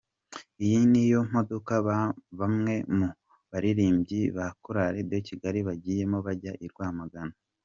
[0.63, 1.73] Iyi niyo modoka
[2.39, 3.07] bamwe mu
[3.51, 7.35] baririmbyi ba Chorale de Kigali bagiyemo bajya i Rwamagana.